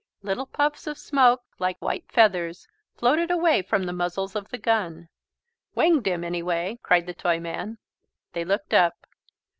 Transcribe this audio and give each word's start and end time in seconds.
Little 0.23 0.47
puffs 0.47 0.87
of 0.87 0.97
smoke 0.97 1.43
like 1.59 1.77
white 1.79 2.11
feathers 2.11 2.67
floated 2.97 3.29
away 3.29 3.61
from 3.61 3.83
the 3.83 3.93
muzzles 3.93 4.35
of 4.35 4.49
the 4.49 4.57
gun. 4.57 5.09
"Winged 5.75 6.07
him, 6.07 6.23
anyway!" 6.23 6.79
cried 6.81 7.05
the 7.05 7.13
Toyman. 7.13 7.77
They 8.33 8.43
looked 8.43 8.73
up. 8.73 8.95